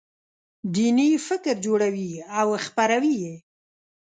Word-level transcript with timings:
دیني 0.73 1.09
فکر 1.27 1.55
جوړوي 1.65 2.11
او 2.39 2.47
خپروي 2.65 3.15
یې. 3.23 3.35